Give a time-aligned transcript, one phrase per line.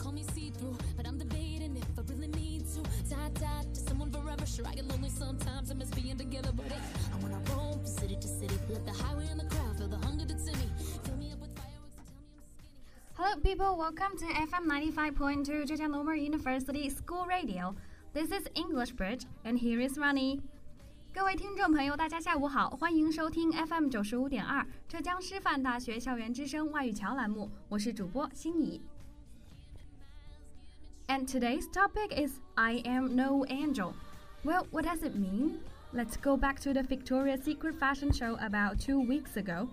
[0.00, 2.82] call me see through, but I'm debating if I really need to.
[3.08, 4.46] Tie tied to someone forever.
[4.46, 5.70] Sure, I get lonely sometimes.
[5.70, 6.80] I miss being together, but hey,
[7.12, 8.54] I wanna roam from city to city.
[8.68, 10.68] Let the highway and the crowd feel the hunger that's in me.
[11.04, 13.16] Fill me up with fireworks and tell me I'm skinny.
[13.16, 13.76] Hello, people.
[13.76, 17.74] Welcome to FM 95.2 Zhejiang Normal University School Radio.
[18.12, 20.40] This is English Bridge, and here is Ronnie.
[21.12, 28.82] 各位听众朋友，大家下午好，欢迎收听 FM 九十五点二浙江师范大学校园之声外语桥栏目，我是主播心怡。
[31.10, 33.94] And today's topic is I am no angel.
[34.44, 35.60] Well, what does it mean?
[35.92, 39.68] Let's go back to the Victoria's Secret fashion show about two weeks ago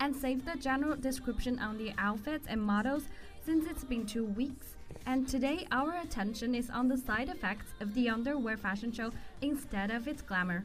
[0.00, 3.04] and save the general description on the outfits and models
[3.44, 4.76] since it's been two weeks.
[5.06, 9.90] And today, our attention is on the side effects of the underwear fashion show instead
[9.90, 10.64] of its glamour.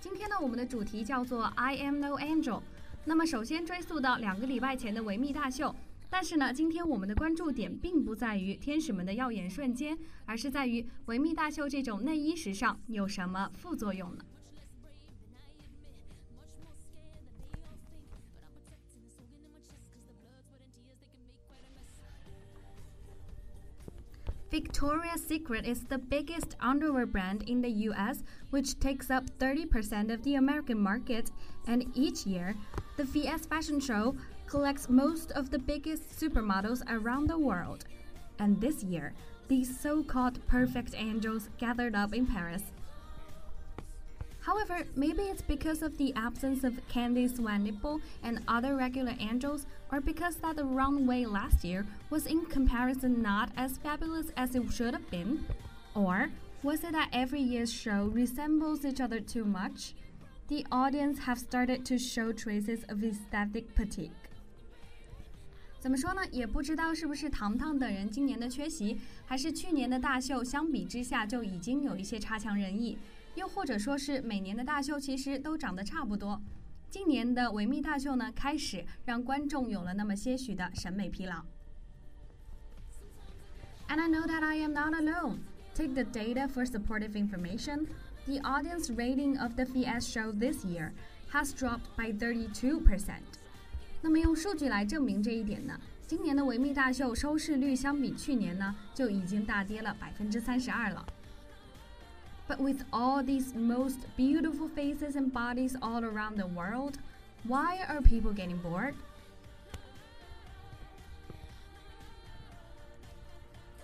[0.00, 2.60] 今天呢，我们的主题叫做 I am no angel。
[3.04, 5.74] 那么，首先追溯到两个礼拜前的维密大秀，
[6.12, 14.24] 但是呢，今天我们的关注点并不在于天使们的耀眼瞬间，而是在于维密大秀这种内衣时尚有什么副作用呢？
[24.50, 30.22] Victoria's Secret is the biggest underwear brand in the US, which takes up 30% of
[30.22, 31.26] the American market,
[31.66, 32.54] and each year,
[32.96, 34.16] the VS Fashion Show
[34.47, 37.85] collects most of the biggest supermodels around the world.
[38.39, 39.13] And this year,
[39.47, 42.63] these so called perfect angels gathered up in Paris.
[44.41, 50.01] However, maybe it's because of the absence of Candice Van and other regular angels, or
[50.01, 54.93] because that the runway last year was in comparison not as fabulous as it should
[54.93, 55.45] have been?
[55.95, 56.29] Or
[56.61, 59.93] was it that every year's show resembles each other too much?
[60.49, 64.11] The audience have started to show traces of aesthetic fatigue.
[65.83, 66.21] 怎么说呢？
[66.31, 72.97] 也不知道是不是糖糖等人今年的缺席，还是去年的大秀相比之下就已经有一些差强人意。
[73.35, 76.41] 又或者说是每年的大秀其实都长得差不多，
[76.89, 81.43] 今年的维密大秀呢，开始让观众有了那么些许的审美疲劳。
[83.89, 85.39] And I know that I am not alone.
[85.75, 87.87] Take the data for supportive information.
[88.25, 90.93] The audience rating of the VS show this year
[91.33, 93.42] has dropped by 32%.
[94.02, 95.78] 那么用数据来证明这一点呢？
[96.06, 101.04] 今年的维密大秀收视率相比去年呢，就已经大跌了百分之三十二了。
[102.48, 106.94] But with all these most beautiful faces and bodies all around the world,
[107.44, 108.94] why are people getting bored?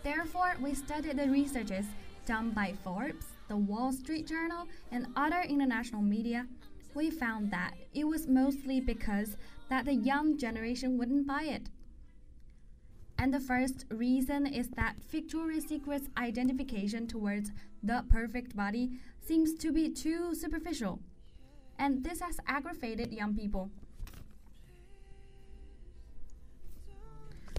[0.03, 1.85] Therefore, we studied the researches
[2.27, 6.47] done by Forbes, the Wall Street Journal, and other international media.
[6.95, 9.37] We found that it was mostly because
[9.70, 11.70] that the young generation wouldn't buy it.
[13.18, 17.52] And the first reason is that Victoria's Secret's identification towards
[17.84, 21.00] the perfect body seems to be too superficial.
[21.78, 23.72] And this has aggravated young people.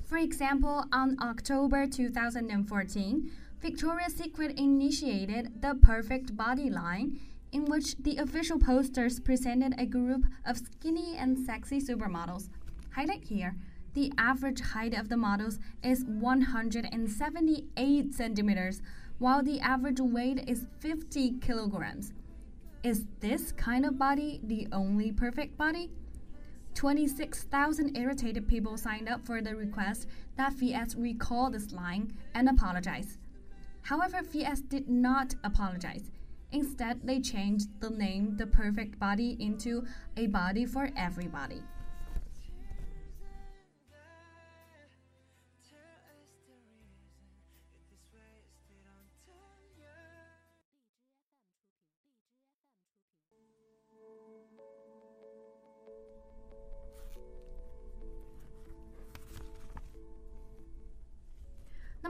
[0.04, 7.20] For example, on October 2014, Victoria's Secret initiated the Perfect Body line,
[7.52, 12.50] in which the official posters presented a group of skinny and sexy supermodels.
[12.94, 13.56] Highlight here
[13.94, 18.82] the average height of the models is 178 centimeters,
[19.18, 22.12] while the average weight is 50 kilograms.
[22.82, 25.90] Is this kind of body the only perfect body?
[26.74, 30.06] 26,000 irritated people signed up for the request
[30.36, 33.18] that VS recall this line and apologize.
[33.82, 36.12] However, VS did not apologize.
[36.52, 39.84] Instead, they changed the name The Perfect Body into
[40.16, 41.62] A Body for Everybody.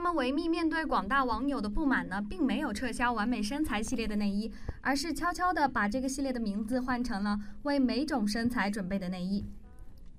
[0.00, 4.52] 么维密面对广大网友的不满呢，并没有撤销完美身材系列的内衣，
[4.82, 9.44] 而是悄悄地把这个系列的名字换成了为每种身材准备的内衣。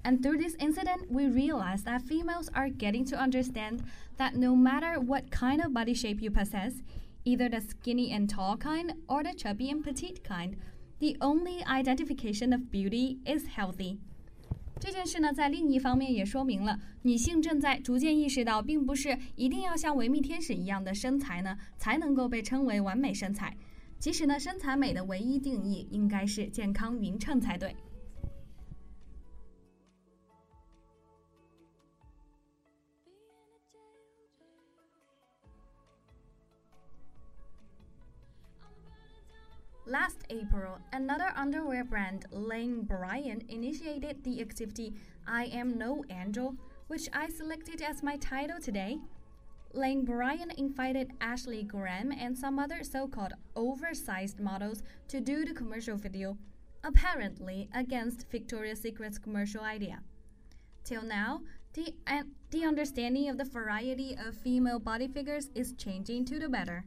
[0.04, 3.82] And through this incident, we realized that females are getting to understand
[4.18, 6.82] that no matter what kind of body shape you possess,
[7.24, 10.56] either the skinny and tall kind or the chubby and petite kind,
[11.00, 14.00] the only identification of beauty is healthy.
[14.83, 23.57] 这件事呢，在另一方面也说明了女性正在逐渐意识到，并不是一定要像维密天使一样的身材呢，才能够被称为完美身材。
[24.01, 27.77] 其实呢，身材美的唯一定义应该是健康匀称才对。
[39.93, 44.95] Last April, another underwear brand, Lane Bryant, initiated the activity
[45.27, 46.55] I Am No Angel,
[46.87, 48.97] which I selected as my title today.
[49.75, 55.53] Lane Bryant invited Ashley Graham and some other so called oversized models to do the
[55.53, 56.39] commercial video,
[56.83, 60.01] apparently against Victoria's Secret's commercial idea.
[60.85, 61.43] Till now,
[61.75, 66.49] the, uh, the understanding of the variety of female body figures is changing to the
[66.49, 66.87] better.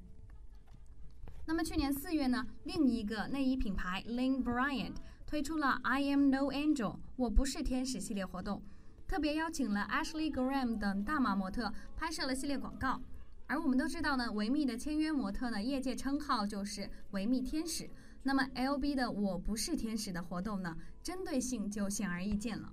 [1.47, 4.95] 那么去年四月呢，另一个内衣品牌 Lane Bryant
[5.27, 8.63] 推出了 I Am No Angel 我不是天使系列活动，
[9.09, 13.01] 特别邀请了 Ashley Graham 等大码模特拍摄了系列广告。
[13.49, 17.91] 而我们都知道呢，维密的签约模特呢，业界称号就是维密天使。
[18.23, 22.73] 那么 LB 的我不是天使的活动呢，针对性就显而易见了。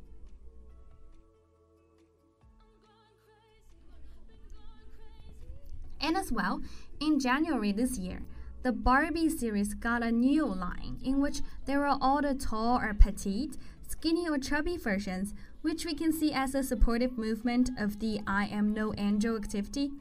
[6.00, 6.62] And as well,
[7.00, 8.22] in January this year,
[8.64, 12.94] the Barbie series got a new line in which there are all the tall or
[12.94, 13.58] petite,
[13.88, 18.48] skinny or chubby versions, which we can see as a supportive movement of the I
[18.48, 19.92] Am No Angel activity.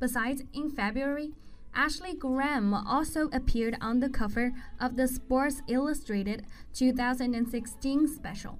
[0.00, 1.32] Besides, in February,
[1.74, 8.58] Ashley Graham also appeared on the cover of the Sports Illustrated 2016 special.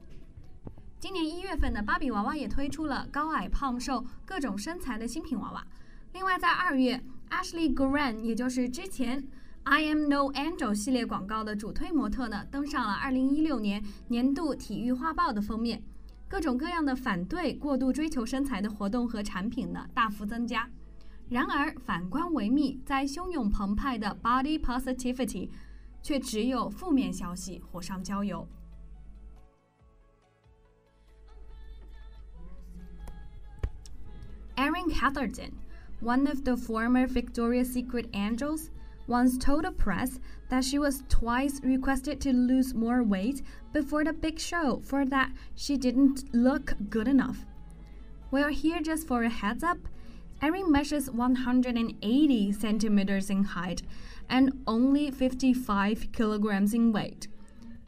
[1.01, 5.65] 今年一月份的芭比娃娃也推出了高矮胖瘦各种身材的新品娃娃。
[6.13, 7.01] 另外，在二月
[7.34, 9.28] ，Ashley Graham，也就是之前
[9.64, 15.82] I Am No Angel 系列广告的主推模特呢，登上了2016年年度体育画报的封面。
[16.28, 20.70] 各种各样的反对过度追求身材的活动和产品呢，大幅增加。
[21.30, 25.50] 然而，反观维密在汹涌澎湃的 Body Positivity，
[26.02, 28.48] 却只有负面消息火上浇油。
[34.56, 35.52] Erin Catherton。
[36.00, 38.70] One of the former Victoria's Secret angels,
[39.08, 40.20] once told the press
[40.50, 43.42] that she was twice requested to lose more weight
[43.74, 47.46] before the big show for that she didn't look good enough.
[48.32, 49.78] Well, here just for a heads up,
[50.42, 53.82] Erin measures 180 centimeters in height
[54.30, 57.28] and only 55 kilograms in weight.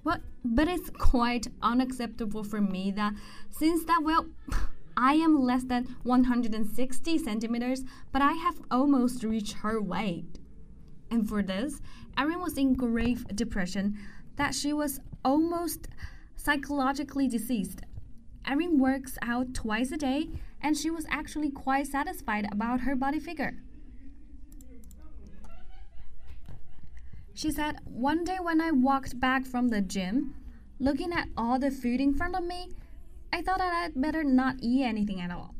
[0.04, 3.14] Well, but it's quite unacceptable for me that
[3.50, 4.28] since that, well,
[4.98, 10.40] I am less than 160 centimeters, but I have almost reached her weight.
[11.12, 11.82] And for this,
[12.18, 13.98] Erin was in grave depression
[14.38, 15.88] that she was almost
[16.36, 17.82] psychologically deceased.
[18.48, 20.30] Erin works out twice a day,
[20.62, 23.58] and she was actually quite satisfied about her body figure.
[27.34, 30.36] She said, One day when I walked back from the gym,
[30.80, 32.70] looking at all the food in front of me,
[33.33, 35.55] I thought that I'd better not eat anything at all.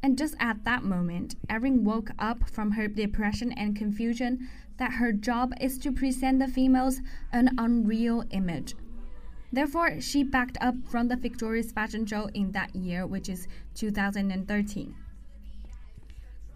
[0.00, 5.12] And just at that moment, Erin woke up from her depression and confusion that her
[5.12, 7.00] job is to present the females
[7.32, 8.76] an unreal image.
[9.52, 14.94] Therefore, she backed up from the Victoria's fashion show in that year, which is 2013.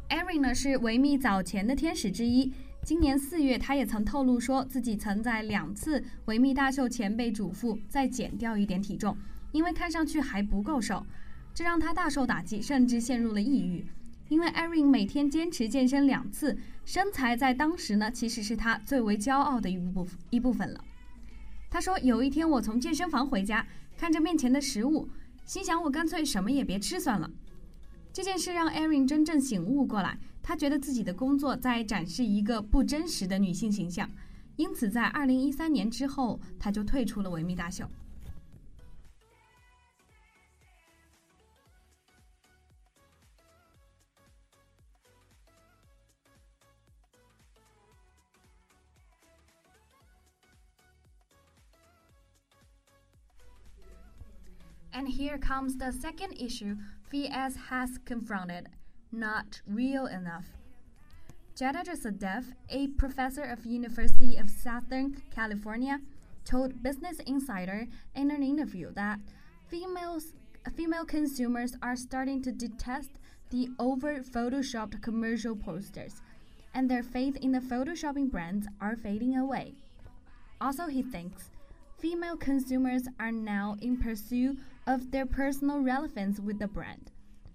[0.08, 2.52] Erin 呢是维密早前的天使之一。
[2.84, 9.16] 今年四月，她也曾透露说自己曾在两次维密大秀前被嘱咐再减掉一点体重。
[9.57, 11.03] 因为看上去还不够瘦，
[11.51, 13.83] 这让他大受打击，甚至陷入了抑郁。
[14.29, 20.83] 因为 Erin 每天坚持健身两次，身材在当时呢，其实是他最为骄傲的一部分一部分了。
[21.71, 23.65] 他说：“有一天我从健身房回家，
[23.97, 25.09] 看着面前的食物，
[25.43, 27.27] 心想我干脆什么也别吃算了。”
[28.13, 34.07] 这件事让 Erin 真正醒悟过来，他觉得自己的工作在展示一个不真实的女性形象，
[34.55, 37.89] 因此在2013年之后，他就退出了维密大秀。
[55.07, 56.75] And here comes the second issue
[57.09, 58.67] VS has confronted
[59.09, 60.47] not real enough.
[61.55, 66.01] Jeddah Sadef, a professor of University of Southern California,
[66.43, 69.19] told Business Insider in an interview that
[69.69, 70.33] females
[70.75, 73.11] female consumers are starting to detest
[73.49, 76.21] the over photoshopped commercial posters
[76.73, 79.73] and their faith in the photoshopping brands are fading away.
[80.59, 81.49] Also, he thinks
[81.97, 87.11] female consumers are now in pursuit of their personal relevance with the brand.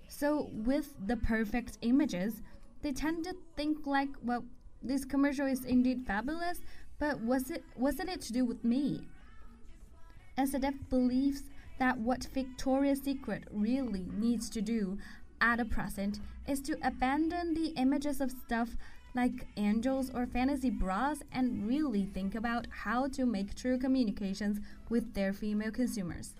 [0.08, 2.42] So, with the perfect images,
[2.82, 4.44] they tend to think like, well,
[4.82, 6.60] this commercial is indeed fabulous,
[6.98, 9.06] but was it wasn't it to do with me?
[10.38, 11.44] Sadef believes
[11.78, 14.98] that what Victoria's Secret really needs to do
[15.40, 18.76] at the present is to abandon the images of stuff
[19.14, 24.58] like angels or fantasy bras, and really think about how to make true communications
[24.88, 26.34] with their female consumers.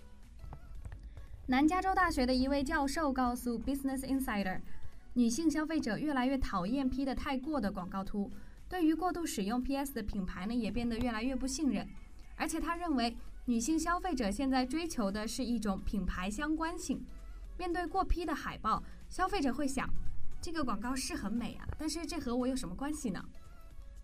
[1.53, 4.59] 南加州大学的一位教授告诉 Business Insider，
[5.13, 8.31] 女性消费者越来越讨厌 P 的太过的广告图，
[8.71, 11.87] 对于过度使用 PS 的品牌呢，也变得越来越不信任。
[12.37, 17.05] 而且他认为，女性消费者现在追求的是一种品牌相关性。
[17.59, 19.87] 面对过批的海报，消费者会想，
[20.41, 23.23] 这个广告是很美啊，但是这和我有什么关系呢？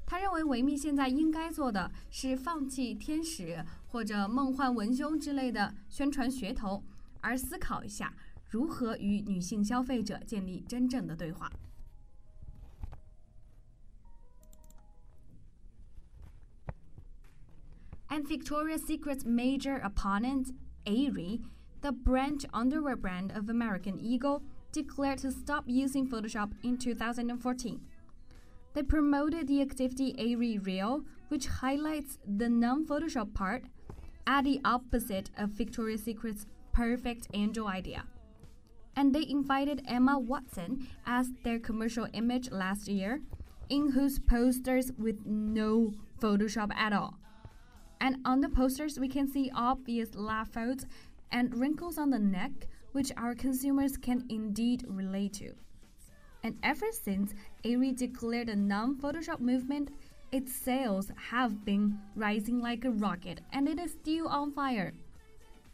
[0.04, 6.82] 他认为维密现在应该做的是放弃天使或者梦幻文胸之类的宣传噱头，
[7.21, 8.13] 而思考一下
[8.49, 11.51] 如何与女性消费者建立真正的对话。
[18.09, 20.51] And Victoria's Secret's major opponent,
[20.85, 21.41] Aerie,
[21.81, 27.81] the brand underwear brand of American Eagle, declared to stop using Photoshop in 2014.
[28.73, 33.63] They promoted the activity Aerie Real, which highlights the non Photoshop part,
[34.27, 36.45] at the opposite of Victoria's Secret's
[36.78, 38.04] perfect angel idea.
[38.94, 43.20] And they invited Emma Watson as their commercial image last year,
[43.68, 47.18] in whose posters with no Photoshop at all.
[48.00, 50.86] And on the posters, we can see obvious laugh folds
[51.32, 52.52] and wrinkles on the neck,
[52.92, 55.54] which our consumers can indeed relate to.
[56.44, 59.90] And ever since Aerie declared a non Photoshop movement,
[60.30, 64.92] its sales have been rising like a rocket and it is still on fire.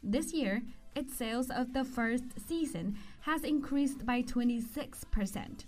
[0.03, 0.63] This year,
[0.95, 5.65] its sales of the first season has increased by 26%.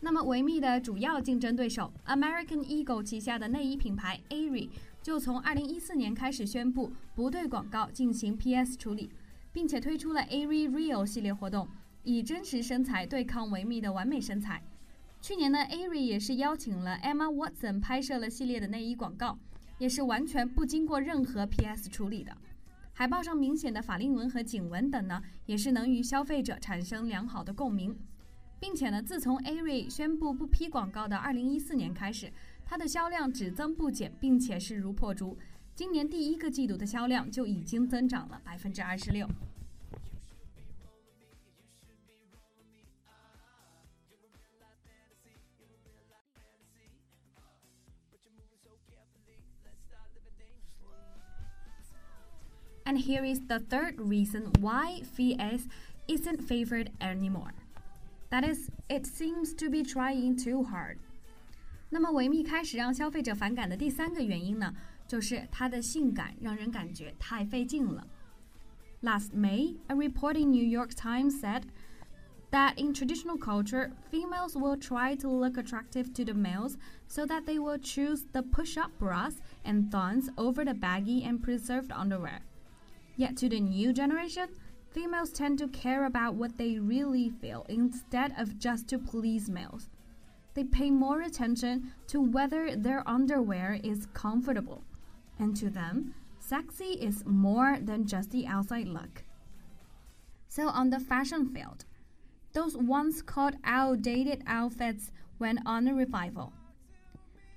[0.00, 4.68] 那么，维密的主要竞争对手 American Eagle 旗下的内衣品牌 Aerie
[5.02, 9.10] 就从2014年开始宣布不对广告进行 PS 处理，
[9.52, 11.68] 并且推出了 Aerie Real 系列活动，
[12.02, 14.62] 以真实身材对抗维密的完美身材。
[15.22, 19.38] 去年呢，Aerie 也是邀请了 Emma Watson 拍摄了系列的内衣广告，
[19.78, 22.36] 也是完全不经过任何 PS 处理的。
[22.96, 27.94] 海报上明显的法令纹和颈纹等呢，也是能与消费者产生良好的共鸣。
[28.60, 32.32] 并且呢，自从 Aerie 宣布不批广告的2014年开始，
[32.64, 35.36] 它的销量只增不减，并且势如破竹。
[35.74, 39.28] 今年第一个季度的销量就已经增长了百分之二十六。
[52.93, 55.67] And here is the third reason why VS
[56.07, 57.53] isn't favored anymore.
[58.31, 60.97] That is, it seems to be trying too hard.
[61.89, 64.73] 那么维密开始让消费者反感的第三个原因呢，
[65.07, 68.07] 就是它的性感让人感觉太费劲了。
[69.01, 71.63] Last May, a report in New York Times said
[72.51, 76.75] that in traditional culture, females will try to look attractive to the males
[77.07, 81.41] so that they will choose the push up bras and thongs over the baggy and
[81.41, 82.41] preserved underwear.
[83.16, 84.48] Yet to the new generation,
[84.90, 89.88] females tend to care about what they really feel instead of just to please males.
[90.54, 94.84] They pay more attention to whether their underwear is comfortable.
[95.38, 99.24] And to them, sexy is more than just the outside look.
[100.48, 101.84] So, on the fashion field,
[102.52, 106.52] those once called outdated outfits went on a revival.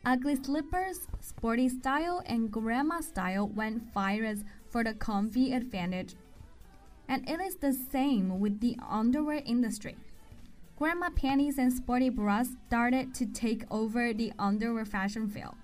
[0.04, 6.15] Ugly slippers, sporty style, and grandma style went viral for the comfy advantage.
[7.09, 9.97] And it is the same with the underwear industry.
[10.79, 15.55] Grandma panties and sporty bras started to take over the underwear fashion field.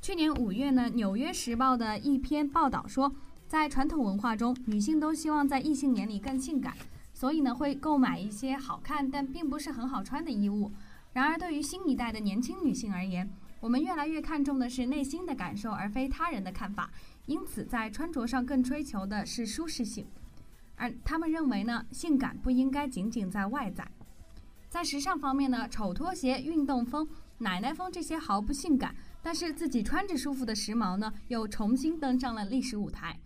[0.00, 3.12] 去年五月呢，《纽约时报》的一篇报道说，
[3.48, 6.74] 在传统文化中，女性都希望在异性眼里更性感，
[7.12, 10.70] 所以呢，会购买一些好看但并不是很好穿的衣物。
[11.14, 13.28] 然而，对于新一代的年轻女性而言，
[13.63, 16.91] 我们越来越看重的是内心的感受，而非他人的看法。
[17.27, 20.05] 因此，在穿着上更追求的是舒适性，
[20.75, 23.89] 而他们认为呢，性感不应该仅仅在外在。
[24.67, 33.17] 在时尚方面呢，丑拖鞋、运动风、奶奶风这些毫不性感，但是自己穿着舒服的时髦呢，又重新登上了历史舞台。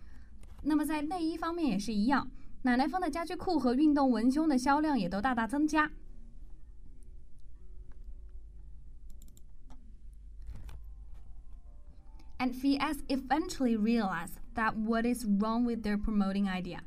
[0.62, 2.30] 那么在内衣方面也是一样，
[2.62, 5.90] 奶奶风的家居裤和运动文胸的销量也都大大增加。
[12.39, 16.81] and VS eventually realized that what is wrong with their promoting idea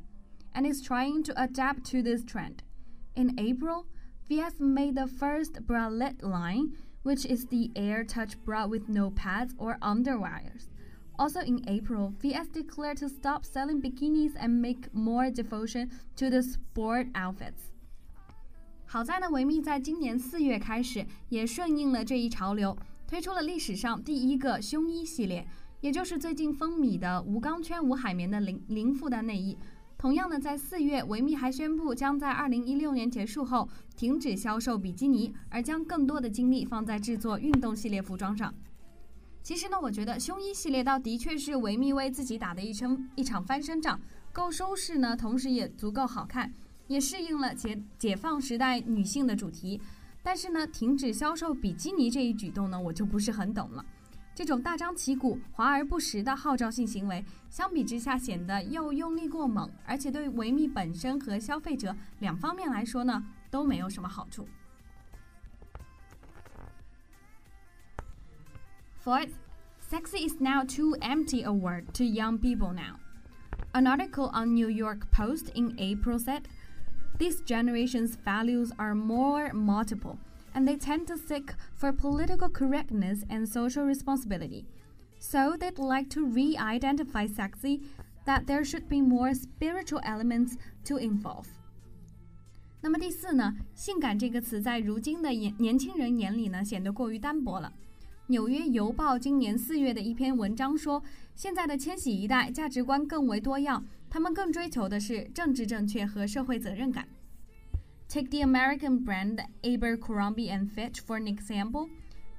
[0.53, 2.63] and is trying to adapt to this trend.
[3.15, 3.85] In April,
[4.27, 6.73] VS made the first bralette line,
[7.03, 10.67] which is the air touch bra with no pads or underwires.
[11.17, 16.43] Also in April, VS declared to stop selling bikinis and make more devotion to the
[16.43, 17.71] sport outfits.
[18.85, 22.77] 好在呢，维密在今年四月开始也顺应了这一潮流，
[23.12, 25.46] 推出了历史上第一个胸衣系列，
[25.82, 29.54] 也就是最近风靡的无钢圈无海绵的零零负担内衣。
[29.98, 38.54] 同样呢，在四月，维密还宣布将在二零一六年结束后停止销售比基尼，而将更多的精力放在制作运动系列服装上。
[39.42, 44.00] 其实呢，我觉得胸衣系列倒的确是维密为自己打的一场一场翻身仗，
[44.32, 46.50] 够舒适呢，同时也足够好看。
[46.88, 49.80] 也适应了解解放时代女性的主题，
[50.21, 53.85] 但是呢，停止销售比基尼这一举动呢，我就不是很懂了。
[54.35, 64.47] 这种大张旗鼓、华而不实的号召性行为，相比之下显得又用力过猛，而且对维密本身和消费者两方面来说呢，都没有什么好处。
[69.03, 69.31] Fourth,
[69.89, 72.99] sexy is now too empty a word to young people now.
[73.71, 76.43] An article on New York Post in April said.
[77.21, 80.17] This generation's values are more multiple,
[80.53, 84.65] and they tend to seek for political correctness and social responsibility.
[85.19, 87.81] So they'd like to re identify sexy
[88.25, 91.47] that there should be more spiritual elements to involve.
[92.81, 97.73] 那么第四呢，性感这个词在如今的年年轻人眼里呢，显得过于单薄了。
[98.27, 101.01] 纽约邮报今年四月的一篇文章说，
[101.35, 107.07] 现在的千禧一代价值观更为多样，他们更追求的是政治正确和社会责任感。
[108.09, 111.89] Take the American brand Abercrombie and Fitch for an example.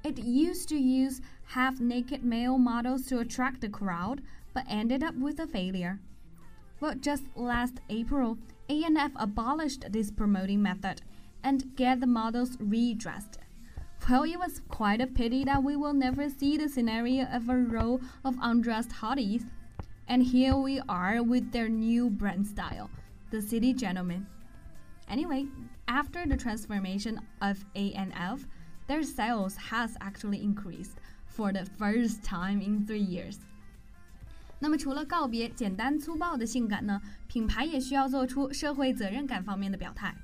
[0.03, 4.19] It used to use half-naked male models to attract the crowd,
[4.53, 5.99] but ended up with a failure.
[6.79, 8.37] Well, just last April,
[8.69, 11.01] A&F abolished this promoting method
[11.43, 13.39] and get the models redressed.
[14.09, 17.55] Well, it was quite a pity that we will never see the scenario of a
[17.55, 19.43] row of undressed hotties
[20.07, 22.89] and here we are with their new brand style,
[23.29, 24.25] the City Gentleman.
[25.07, 25.45] Anyway,
[25.87, 28.47] after the transformation of A&F,
[28.87, 33.37] their sales has actually increased for the first time in three years.
[34.59, 40.15] 那么，除了告别简单粗暴的性感呢，品牌也需要做出社会责任感方面的表态。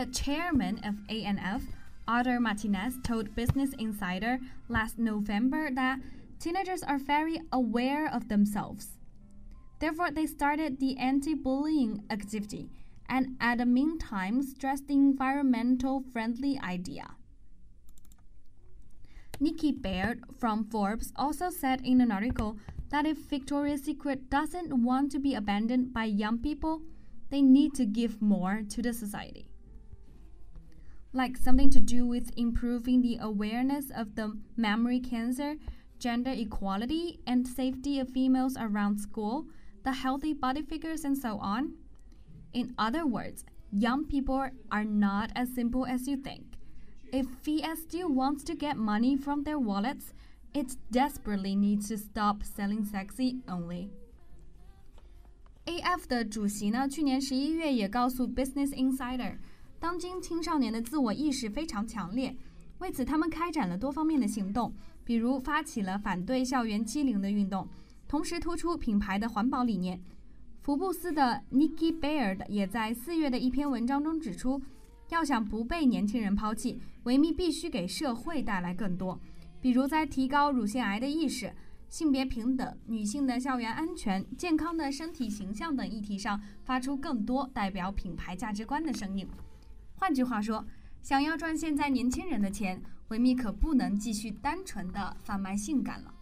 [0.00, 1.62] The chairman of A&F,
[2.08, 4.38] Martinez, told Business Insider
[4.70, 5.98] last November that
[6.38, 8.96] teenagers are very aware of themselves.
[9.78, 12.70] Therefore, they started the anti bullying activity
[13.10, 17.10] and, at the meantime, stressed the environmental friendly idea.
[19.38, 22.56] Nikki Baird from Forbes also said in an article
[22.88, 26.80] that if Victoria's Secret doesn't want to be abandoned by young people,
[27.28, 29.50] they need to give more to the society
[31.13, 35.55] Like something to do with improving the awareness of the memory cancer
[35.97, 39.47] gender equality and safety of females around school,
[39.83, 41.73] the healthy body figures, and so on.
[42.53, 46.57] In other words, young people are not as simple as you think.
[47.11, 50.13] If VSD wants to get money from their wallets,
[50.53, 53.89] it desperately needs to stop selling sexy only.
[55.65, 59.37] AF 的主席呢，去年十一月也告诉 Business Insider，
[59.80, 62.36] 当今青少年的自我意识非常强烈，
[62.78, 64.72] 为此他们开展了多方面的行动。
[65.02, 67.66] 比如发起了反对校园欺凌的运动，
[68.06, 70.00] 同时突出品牌的环保理念。
[70.60, 74.60] 福布斯的 Nikki Baird 也在四月的一篇文章中指出，
[75.08, 79.18] 要想不被年轻人抛弃，维密必须给社会带来更多，
[79.60, 81.52] 比如在提高乳腺癌的意识、
[81.88, 89.26] 性别平等、女性的校园安全、健康的身体形象等议题上发出更多代表品牌价值观的声音。
[89.99, 90.65] 换句话说，
[91.01, 92.81] 想要赚现在年轻人的钱。
[93.09, 96.13] 维密可不能继续单纯的贩卖性感了。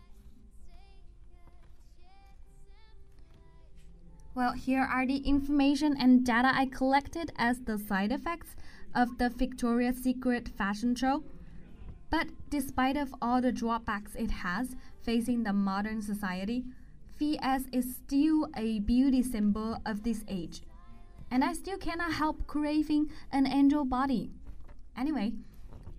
[4.34, 8.58] Well, here are the information and data I collected as the side effects
[8.92, 11.24] of the Victoria's Secret fashion show.
[12.10, 16.66] But despite of all the drawbacks it has facing the modern society,
[17.18, 20.64] VS is still a beauty symbol of this age.
[21.31, 24.31] And I still cannot help craving an angel body.
[24.97, 25.35] Anyway,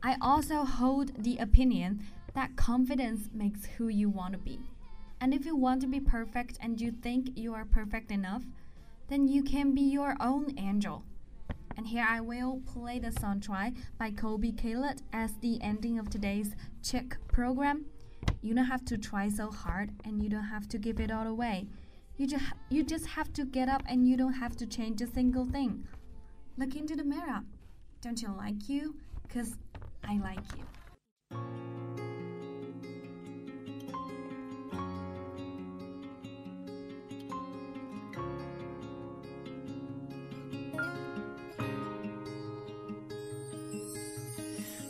[0.01, 4.59] I also hold the opinion that confidence makes who you want to be.
[5.21, 8.43] And if you want to be perfect and you think you are perfect enough,
[9.09, 11.03] then you can be your own angel.
[11.75, 16.09] And here I will play the song Try by Colbie Caillat as the ending of
[16.09, 17.85] today's Chick program.
[18.41, 21.27] You don't have to try so hard and you don't have to give it all
[21.27, 21.67] away.
[22.19, 25.07] You just you just have to get up and you don't have to change a
[25.07, 25.87] single thing.
[26.57, 27.43] Look into the mirror.
[28.01, 28.95] Don't you like you?
[29.29, 29.55] Cuz
[30.03, 30.65] I like you.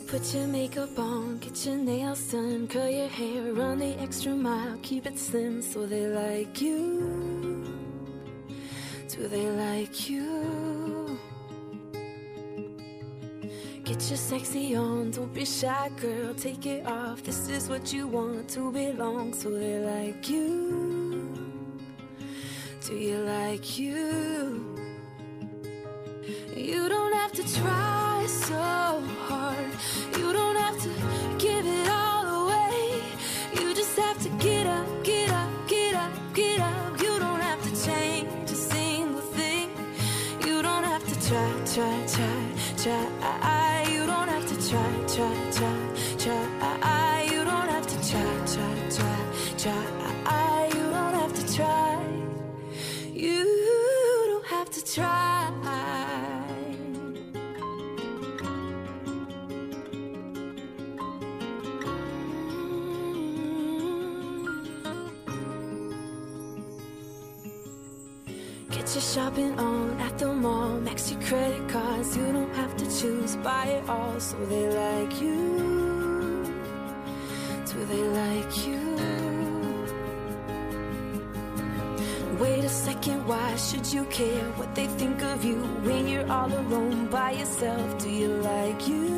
[0.08, 4.76] Put your makeup on, get your nails done, curl your hair, run the extra mile,
[4.82, 7.19] keep it slim so they like you.
[9.20, 11.18] Do they like you?
[13.84, 17.22] Get your sexy on, don't be shy, girl, take it off.
[17.22, 21.34] This is what you want to belong, so they like you.
[22.86, 24.29] Do you like you?
[42.82, 43.19] Try,
[78.30, 78.80] like you?
[82.38, 86.52] Wait a second, why should you care what they think of you when you're all
[86.62, 87.86] alone by yourself?
[87.98, 89.08] Do you like you?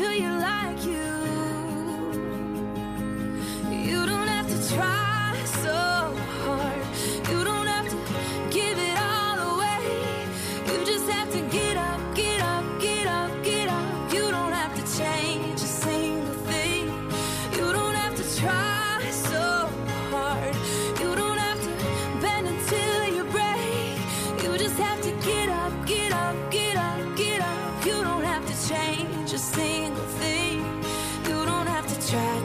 [0.00, 0.94] Do you like you?
[0.94, 1.03] You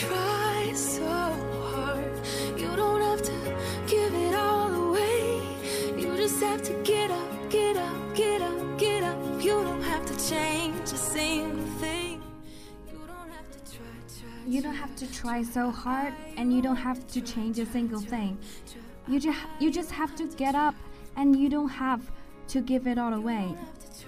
[0.00, 1.02] Try so
[1.72, 2.12] hard.
[2.56, 3.36] You don't have to
[3.86, 5.42] give it all away.
[5.98, 9.18] You just have to get up, get up, get up, get up.
[9.42, 12.22] You don't have to change a single thing.
[12.90, 14.46] You don't have to try, try.
[14.46, 18.00] You don't have to try so hard, and you don't have to change a single
[18.00, 18.38] thing.
[19.06, 20.74] You just you just have to get up,
[21.16, 22.10] and you don't have
[22.48, 23.54] to give it all away.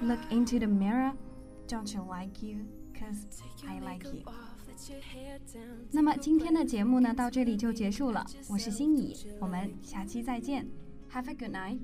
[0.01, 1.13] Look into the mirror.
[1.67, 2.67] Don't you like you?
[2.99, 3.27] Cause
[3.69, 4.25] I like you.
[5.90, 8.25] 那么今天的节目呢，到这里就结束了。
[8.49, 10.66] 我是心怡，我们下期再见。
[11.12, 11.79] Have a good night.